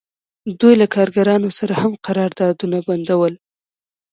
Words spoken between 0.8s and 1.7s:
له کارګرانو